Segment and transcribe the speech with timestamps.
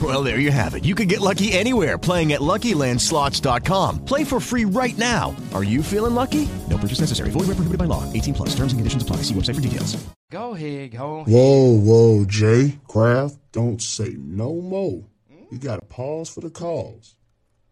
[0.00, 0.84] Well, there you have it.
[0.84, 4.04] You can get lucky anywhere playing at LuckyLandSlots.com.
[4.04, 5.34] Play for free right now.
[5.52, 6.48] Are you feeling lucky?
[6.70, 7.30] No purchase necessary.
[7.30, 8.04] Void where prohibited by law.
[8.12, 8.50] 18 plus.
[8.50, 9.16] Terms and conditions apply.
[9.22, 9.96] See website for details.
[10.30, 11.32] Go ahead, go ahead.
[11.32, 15.02] Whoa, whoa, Jay, Kraft, don't say no more.
[15.50, 17.14] You got to pause for the cause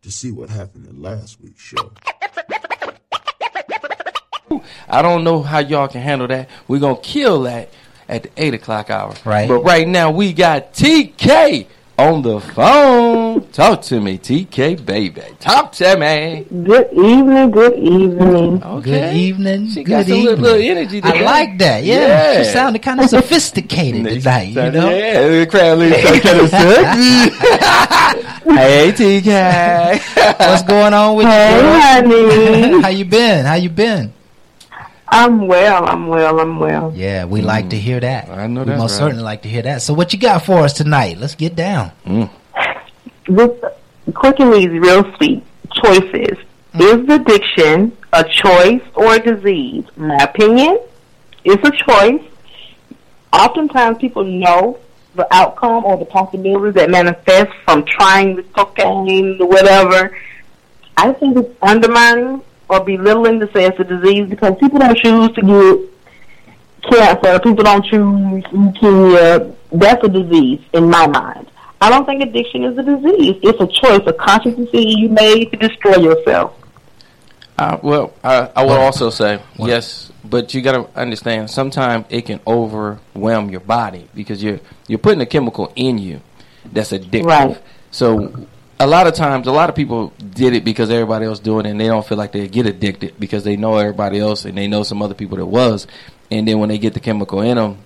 [0.00, 1.92] to see what happened in last week's show.
[4.88, 6.48] I don't know how y'all can handle that.
[6.66, 7.68] We're going to kill that
[8.08, 9.14] at the 8 o'clock hour.
[9.26, 9.46] Right.
[9.46, 11.66] But right now, we got TK
[11.98, 13.48] on the phone.
[13.50, 15.20] Talk to me, TK baby.
[15.40, 16.46] Talk to me.
[16.64, 18.62] Good evening, good evening.
[18.62, 18.90] Okay.
[18.90, 19.68] Good evening.
[19.70, 20.24] She good got some evening.
[20.36, 21.18] little, little energy today.
[21.18, 21.82] I like that.
[21.84, 22.06] Yeah.
[22.06, 22.42] Yeah.
[22.42, 24.90] She sounded kind of sophisticated tonight, you know?
[24.90, 27.30] Yeah, the crowd looks so kind of sexy.
[28.54, 30.38] hey, TK.
[30.38, 31.80] What's going on with Hey, you?
[32.12, 32.82] honey.
[32.82, 33.44] How you been?
[33.44, 34.12] How you been?
[35.10, 36.92] I'm well, I'm well, I'm well.
[36.94, 38.28] Yeah, we like to hear that.
[38.28, 38.72] I know that.
[38.72, 38.98] we most right.
[38.98, 39.82] certainly like to hear that.
[39.82, 41.18] So what you got for us tonight?
[41.18, 41.92] Let's get down.
[43.26, 43.50] This
[44.14, 45.42] quick and easy, real sweet.
[45.72, 46.38] Choices.
[46.74, 46.80] Mm.
[46.80, 49.84] Is addiction a choice or a disease?
[49.96, 50.78] My opinion,
[51.44, 52.22] it's a choice.
[53.32, 54.78] Oftentimes people know
[55.14, 60.16] the outcome or the possibilities that manifest from trying the cocaine or whatever.
[60.96, 65.30] I think it's undermining or belittling to say it's a disease because people don't choose
[65.32, 67.38] to get cancer.
[67.40, 69.54] People don't choose leukemia.
[69.72, 71.50] That's a disease in my mind.
[71.80, 73.36] I don't think addiction is a disease.
[73.42, 76.54] It's a choice, a conscious decision you made to destroy yourself.
[77.56, 81.50] Uh, well, I, I will also say yes, but you got to understand.
[81.50, 86.20] Sometimes it can overwhelm your body because you're you're putting a chemical in you
[86.72, 87.24] that's addictive.
[87.24, 87.60] Right.
[87.90, 88.46] So
[88.80, 91.70] a lot of times, a lot of people did it because everybody else doing it,
[91.70, 94.68] and they don't feel like they get addicted because they know everybody else and they
[94.68, 95.86] know some other people that was,
[96.30, 97.78] and then when they get the chemical in them,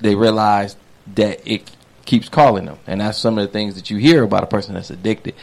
[0.00, 0.76] they realize
[1.14, 1.70] that it
[2.04, 4.74] keeps calling them, and that's some of the things that you hear about a person
[4.74, 5.34] that's addicted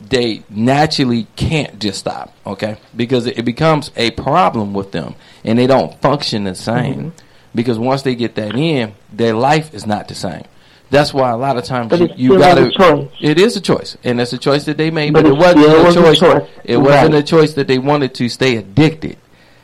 [0.00, 2.76] they naturally can't just stop, okay?
[2.94, 5.14] Because it, it becomes a problem with them
[5.44, 6.94] and they don't function the same.
[6.94, 7.24] Mm-hmm.
[7.54, 10.44] Because once they get that in, their life is not the same.
[10.90, 13.08] That's why a lot of times But you, you gotta.
[13.20, 15.12] It is a choice, and it's a choice that they made.
[15.12, 16.18] But But, it wasn't a was a choice.
[16.18, 16.48] choice.
[16.64, 19.18] It wasn't a choice that they wanted to stay addicted.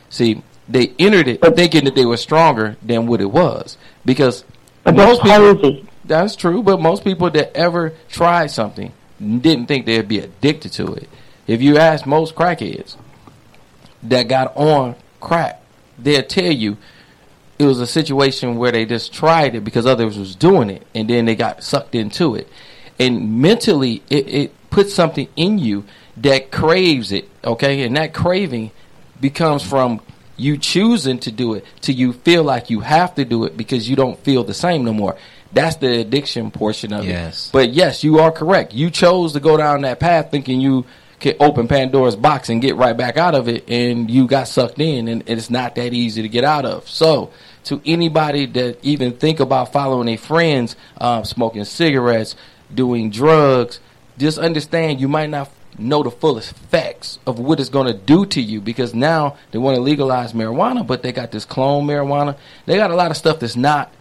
[0.09, 4.43] See, they entered it thinking that they were stronger than what it was because
[4.83, 5.55] But most people.
[5.55, 5.85] crazy.
[6.05, 10.93] That's true, but most people that ever tried something didn't think they'd be addicted to
[10.93, 11.09] it.
[11.47, 12.95] If you ask most crackheads
[14.03, 15.61] that got on crack,
[15.97, 16.77] they'll tell you
[17.57, 21.09] it was a situation where they just tried it because others was doing it, and
[21.09, 22.47] then they got sucked into it.
[22.99, 25.85] And mentally, it, it puts something in you
[26.17, 27.83] that craves it, okay?
[27.83, 28.71] And that craving
[29.19, 30.01] becomes from
[30.37, 33.89] you choosing to do it to you feel like you have to do it because
[33.89, 35.15] you don't feel the same no more.
[35.53, 37.47] That's the addiction portion of Yes.
[37.47, 37.53] it.
[37.53, 38.73] But yes, you are correct.
[38.73, 40.85] You chose to go down that path thinking you
[41.25, 44.79] could open Pandora's box and get right back out of it, and you got sucked
[44.79, 46.87] in, and it's not that easy to get out of.
[46.87, 47.31] So,
[47.63, 52.35] to anybody that even think about following their friends, um, smoking cigarettes,
[52.73, 53.79] doing drugs,
[54.19, 55.49] just understand you might not
[55.79, 59.57] know the fullest facts of what it's going to do to you because now they
[59.57, 62.37] want to legalize marijuana, but they got this clone marijuana.
[62.67, 63.91] They got a lot of stuff that's not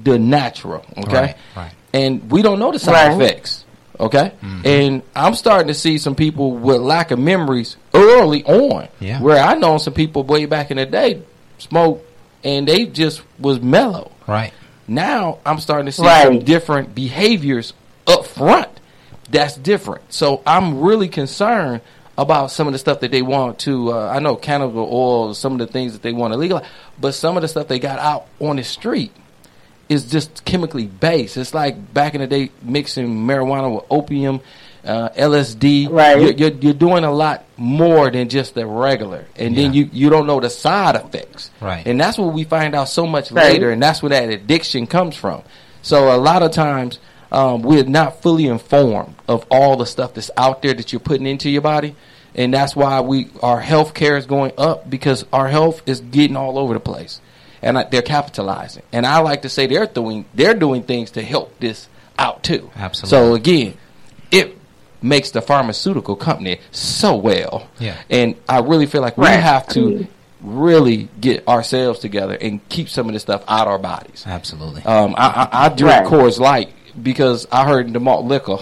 [0.00, 1.12] the natural, okay?
[1.12, 1.72] Right, right.
[1.92, 3.20] And we don't know the side Right.
[3.20, 3.64] effects,
[4.00, 4.32] okay?
[4.64, 9.20] And I'm starting to see some people with lack of memories early on, Yeah.
[9.20, 11.22] where I know some people way back in the day
[11.58, 12.04] smoke
[12.44, 14.10] and they just was mellow.
[14.26, 14.52] Right.
[14.86, 16.24] Now I'm starting to see Right.
[16.24, 17.72] some different behaviors
[18.06, 18.68] up front.
[19.30, 20.12] That's different.
[20.12, 21.80] So I'm really concerned
[22.16, 23.92] about some of the stuff that they want to.
[23.92, 26.64] Uh, I know cannabis oil, some of the things that they want to legalize,
[27.00, 29.12] but some of the stuff they got out on the street
[29.88, 31.36] is just chemically based.
[31.36, 34.40] It's like back in the day mixing marijuana with opium.
[34.84, 35.90] uh, LSD.
[35.90, 36.18] Right.
[36.20, 40.08] You're, you're you're doing a lot more than just the regular, and then you you
[40.08, 41.50] don't know the side effects.
[41.60, 41.86] Right.
[41.86, 43.52] And that's what we find out so much Right.
[43.52, 45.42] later, and that's where that addiction comes from.
[45.82, 46.98] So a lot of times
[47.32, 51.26] um, we're not fully informed of all the stuff that's out there that you're putting
[51.26, 51.94] into your body,
[52.34, 56.36] and that's why we our health care is going up because our health is getting
[56.36, 57.20] all over the place,
[57.62, 58.82] and uh, they're capitalizing.
[58.92, 61.88] And I like to say they're doing they're doing things to help this
[62.18, 62.70] out too.
[62.76, 63.10] Absolutely.
[63.10, 63.74] So again,
[64.30, 64.56] it
[65.00, 67.68] makes the pharmaceutical company so well.
[67.78, 67.96] Yeah.
[68.10, 70.06] And I really feel like we have to
[70.40, 74.24] really get ourselves together and keep some of this stuff out our bodies.
[74.26, 74.82] Absolutely.
[74.84, 76.06] Um, I, I, I drink Right.
[76.06, 78.58] Coors Light because I heard the malt liquor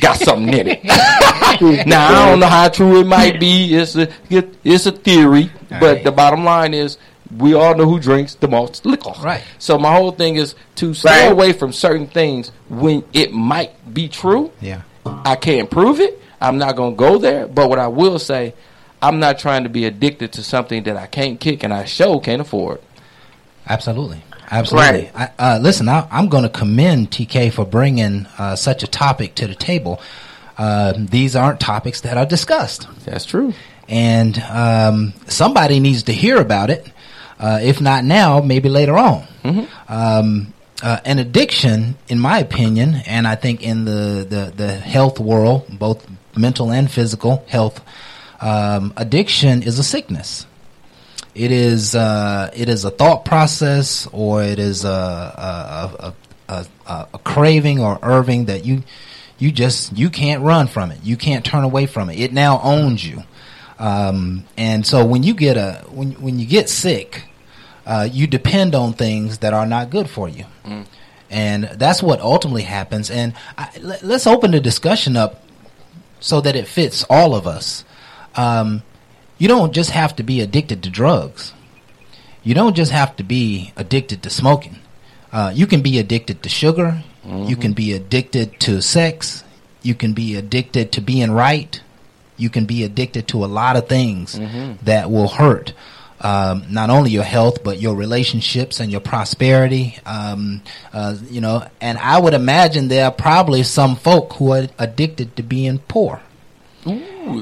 [0.00, 0.84] got something in it.
[1.86, 3.74] now I don't know how true it might be.
[3.74, 6.04] It's a it's a theory, but Right.
[6.04, 6.98] the bottom line is
[7.36, 9.12] we all know who drinks the most liquor.
[9.22, 9.42] Right.
[9.58, 11.32] So my whole thing is to stay Right.
[11.32, 14.50] away from certain things when it might be true.
[14.60, 14.82] yeah.
[15.24, 16.20] I can't prove it.
[16.40, 17.46] I'm not going to go there.
[17.46, 18.54] But what I will say,
[19.00, 22.20] I'm not trying to be addicted to something that I can't kick and I sure
[22.20, 22.80] can't afford.
[23.66, 24.22] Absolutely.
[24.50, 25.10] Absolutely.
[25.14, 29.34] I, uh, listen, I, I'm going to commend TK for bringing uh, such a topic
[29.36, 30.00] to the table.
[30.56, 32.86] Uh, these aren't topics that are discussed.
[33.04, 33.52] That's true.
[33.88, 36.86] And um, somebody needs to hear about it.
[37.38, 39.26] Uh, if not now, maybe later on.
[39.88, 40.52] Um,
[40.82, 45.66] uh, an addiction, in my opinion, and I think in the, the, the health world,
[45.78, 46.06] both
[46.36, 47.80] mental and physical health,
[48.40, 50.46] um, addiction is a sickness.
[51.34, 56.14] It is uh, it is a thought process, or it is a a, a,
[56.48, 58.82] a, a, a craving or irving that you
[59.38, 60.98] you just you can't run from it.
[61.04, 62.18] You can't turn away from it.
[62.18, 63.22] It now owns you.
[63.78, 67.24] Um, and so when you get a when when you get sick,
[67.86, 70.44] uh, you depend on things that are not good for you,
[71.30, 73.10] and that's what ultimately happens.
[73.10, 75.42] And I, let, let's open the discussion up
[76.20, 77.84] so that it fits all of us.
[78.34, 78.82] Um,
[79.38, 81.52] you don't just have to be addicted to drugs.
[82.42, 84.78] You don't just have to be addicted to smoking.
[85.32, 87.02] Uh, you can be addicted to sugar.
[87.24, 89.44] You can be addicted to sex.
[89.82, 91.80] You can be addicted to being right.
[92.38, 94.38] You can be addicted to a lot of things
[94.84, 95.74] that will hurt
[96.20, 99.96] um, not only your health but your relationships and your prosperity.
[100.04, 100.62] Um,
[100.92, 105.36] uh, you know, and I would imagine there are probably some folk who are addicted
[105.36, 106.20] to being poor.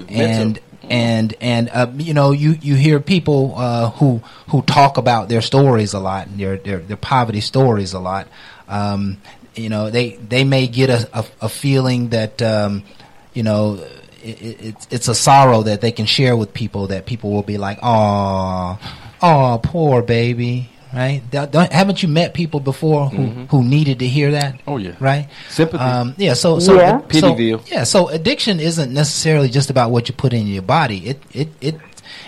[0.08, 5.28] And and and uh, you know you you hear people uh, who who talk about
[5.28, 8.28] their stories a lot their their, their poverty stories a lot.
[8.68, 9.18] Um,
[9.54, 12.84] you know they they may get a, a, a feeling that um,
[13.32, 13.84] you know
[14.26, 17.42] it, it, it's it's a sorrow that they can share with people that people will
[17.42, 18.78] be like oh
[19.22, 24.06] oh poor baby right Don't- don't- haven't you met people before who who needed to
[24.08, 24.92] hear that Oh, yeah.
[25.00, 25.82] right Sympathy.
[25.82, 26.98] um, yeah so so Yeah.
[26.98, 27.70] so- Pityville.
[27.70, 30.98] yeah, so addiction isn't necessarily just about what you put in your body.
[31.08, 31.74] It it it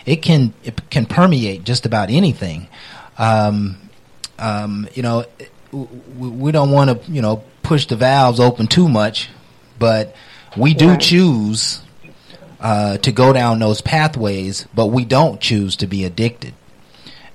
[0.07, 2.69] it can it can permeate just about anything.
[3.19, 3.77] Um,
[4.39, 5.25] um, you know,
[5.73, 9.29] w- w- we don't want to you know push the valves open too much,
[9.79, 10.15] but
[10.57, 11.01] we do Right.
[11.01, 11.81] choose
[12.61, 16.55] uh, to go down those pathways, but we don't choose to be addicted.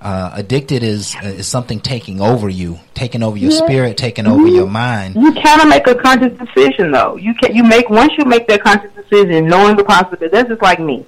[0.02, 3.58] Uh, addicted is uh, is something taking over you, taking over your Yeah.
[3.66, 5.16] spirit, taking over your mind.
[5.16, 7.16] You cannot make a conscious decision though.
[7.16, 10.28] You can you make once you make that conscious decision, knowing the possibility.
[10.28, 11.06] That's just like me.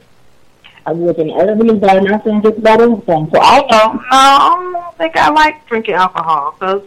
[0.85, 2.15] I grew up in an urban environment.
[2.15, 3.29] I think just about everything.
[3.33, 3.93] So I know.
[3.93, 6.83] No, I don't think I like drinking alcohol because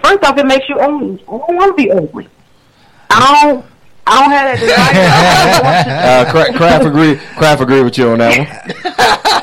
[0.00, 1.20] first off, it makes you angry.
[1.26, 2.28] I don't want to be angry.
[3.10, 3.66] I don't.
[4.10, 6.28] I don't have that desire.
[6.48, 7.16] Uh, Kraft agree.
[7.36, 8.38] Kraft agree with you on that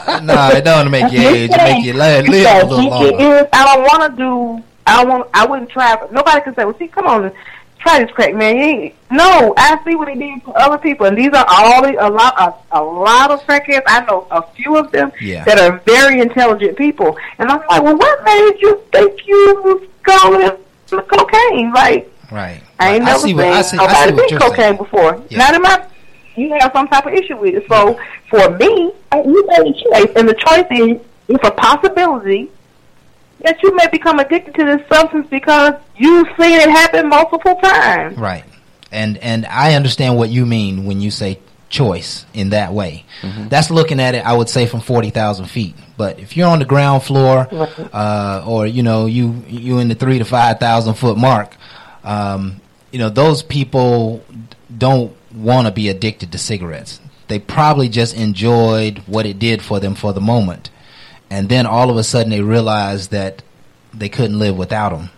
[0.08, 0.26] one.
[0.26, 1.52] no, it don't make you age.
[1.54, 3.10] It make you live, live a little longer.
[3.10, 4.64] It is, I don't want to do.
[4.88, 5.30] I don't want.
[5.34, 5.96] I wouldn't try.
[6.12, 7.32] Nobody can say, "Well, see, come on,
[7.80, 11.06] try this crack, man." You ain't, no, I see what he did for other people,
[11.08, 12.34] and these are all the, a lot.
[12.72, 13.84] A, a lot of crackheads.
[13.88, 15.44] I know a few of them Yeah.
[15.46, 19.88] that are very intelligent people, and I'm like, "Well, what made you think you was
[20.04, 20.58] going
[20.88, 22.62] to cocaine?" Like, Right.
[22.80, 25.22] I ain't I never see seen what- I see- I see what cocaine before.
[25.30, 25.38] Yeah.
[25.40, 25.82] Not in my.
[26.36, 27.66] You have some type of issue with it.
[27.70, 27.98] So
[28.30, 32.50] for me, you made a choice, and the choice is it's a possibility
[33.42, 38.18] that you may become addicted to this substance because you've seen it happen multiple times.
[38.18, 38.44] Right.
[38.92, 41.40] And and I understand what you mean when you say
[41.70, 43.06] choice in that way.
[43.50, 45.76] That's looking at it, I would say, from forty thousand feet.
[45.98, 47.48] But if you're on the ground floor,
[47.94, 51.56] uh, or you know you you in the three to five thousand foot mark,
[52.04, 52.62] um,
[52.96, 54.24] you know those people
[54.78, 57.02] don't want to be addicted to cigarettes.
[57.28, 60.70] They probably just enjoyed what it did for them for the moment,
[61.30, 63.42] and then all of a sudden they realized that
[63.94, 65.10] they couldn't live without them,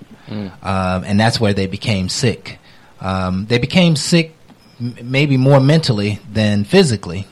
[0.63, 2.57] um, and that's where they became sick.
[2.99, 4.33] Um, they became sick
[4.81, 7.27] m- maybe more mentally than physically,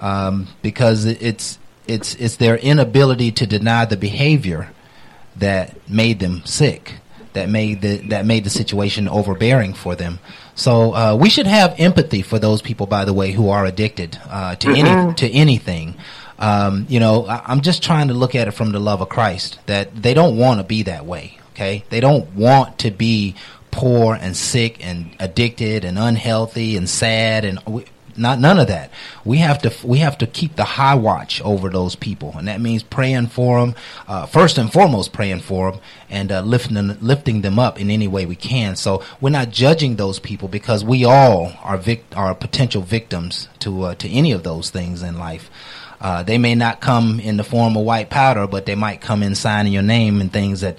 [0.00, 1.56] um, because it's
[1.86, 4.72] it's it's their inability to deny the behavior
[5.36, 6.94] that made them sick,
[7.38, 10.18] that made the that made the situation overbearing for them.
[10.54, 14.18] So uh, we should have empathy for those people, by the way, who are addicted
[14.28, 15.16] uh, to any Mhm.
[15.16, 15.94] to anything.
[16.40, 19.08] Um, you know, I, I'm just trying to look at it from the love of
[19.08, 19.58] Christ.
[19.66, 21.38] That they don't want to be that way.
[21.54, 23.34] Okay, they don't want to be
[23.70, 27.58] poor and sick and addicted and unhealthy and sad and
[28.18, 28.90] not none of that.
[29.24, 32.60] We have to we have to keep the high watch over those people, and that
[32.60, 33.74] means praying for them.
[34.06, 37.90] Uh, first and foremost, praying for them and uh, lifting them, lifting them up in
[37.90, 38.76] any way we can.
[38.76, 43.82] So we're not judging those people because we all are vic- are potential victims to
[43.84, 45.50] uh, to any of those things in life.
[46.00, 49.22] Uh, they may not come in the form of white powder, but they might come
[49.22, 50.78] in signing your name and things that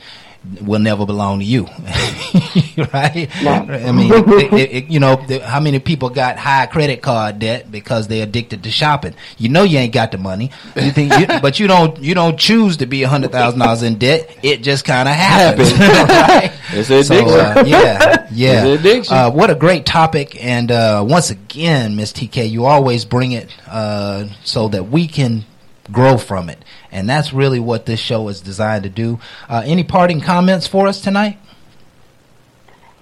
[0.62, 1.65] will never belong to you.
[2.93, 3.27] right?
[3.46, 7.39] I mean, it, it, it- you know, the, how many people got high credit card
[7.39, 9.13] debt because they're addicted to shopping?
[9.38, 12.39] You know, you ain't got the money, you think, you, but you don't, you don't
[12.39, 14.29] choose to be a hundred thousand dollars in debt.
[14.43, 15.72] It just kind of happens.
[15.79, 16.51] right?
[16.72, 17.39] It's an So, addiction.
[17.39, 18.65] uh, yeah, yeah.
[18.65, 19.15] Addiction.
[19.15, 20.43] Uh, what a great topic.
[20.43, 25.46] And uh, once again, Miss TK, you always bring it uh, so that we can
[25.91, 26.63] grow from it.
[26.91, 29.19] And that's really what this show is designed to do.
[29.48, 31.38] Uh, any parting comments for us tonight?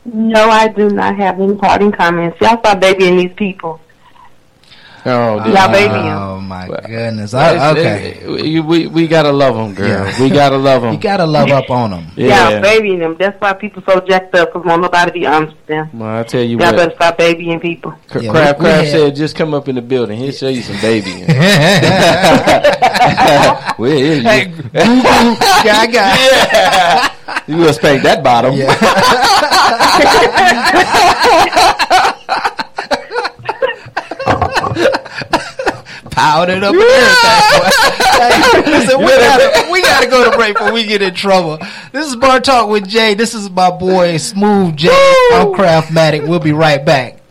[0.06, 2.40] No, I do not have any parting comments.
[2.40, 3.82] Y'all stop babying these people.
[5.10, 5.54] Oh, dear.
[5.54, 6.18] Y'all baby 'em.
[6.18, 7.34] Oh my goodness!
[7.34, 9.88] I, okay, it- we, we we gotta love them, girl.
[9.88, 10.22] Yeah.
[10.22, 10.94] We gotta love them.
[10.96, 12.08] you gotta love up on them.
[12.16, 12.50] Yeah.
[12.50, 13.16] Y'all babying them.
[13.18, 15.90] That's why people so jacked up because won't nobody be honest with them.
[15.94, 17.94] Well, I tell you Y'all what, better stop babying people.
[18.10, 20.18] Cra- Yeah, Crab we- we Crab had- said, just come up in the building.
[20.20, 21.12] He'll show you some baby.
[23.78, 25.02] well, yeah, Hey, you,
[25.64, 27.10] guy, guy.
[27.48, 28.56] you gonna spank that bottom.
[36.18, 38.74] powdered up and everything.
[38.74, 41.60] Listen, we, gotta, we gotta go to break before we get in trouble.
[41.92, 43.14] This is Bar Talk with Jay.
[43.14, 44.90] This is my boy Smooth Jay.
[45.34, 46.28] I'm Craftmatic.
[46.28, 47.17] We'll be right back.